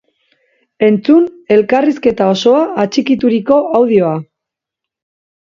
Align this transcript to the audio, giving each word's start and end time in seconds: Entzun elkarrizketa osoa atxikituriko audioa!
Entzun 0.87 1.27
elkarrizketa 1.55 2.31
osoa 2.37 2.63
atxikituriko 2.85 3.61
audioa! 3.83 4.17